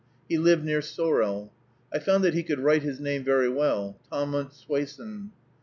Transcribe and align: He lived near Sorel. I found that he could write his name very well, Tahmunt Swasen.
He 0.27 0.39
lived 0.39 0.65
near 0.65 0.81
Sorel. 0.81 1.51
I 1.93 1.99
found 1.99 2.23
that 2.23 2.33
he 2.33 2.41
could 2.41 2.57
write 2.59 2.81
his 2.81 2.99
name 2.99 3.23
very 3.23 3.49
well, 3.49 3.99
Tahmunt 4.11 4.51
Swasen. 4.51 5.29